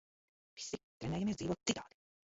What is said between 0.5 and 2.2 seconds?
Visi trenējamies dzīvot citādi.